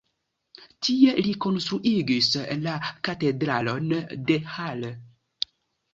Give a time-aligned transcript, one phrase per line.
[0.87, 2.31] Tie li konstruigis
[2.63, 2.75] la
[3.09, 3.95] Katedralon
[4.31, 4.91] de Halle.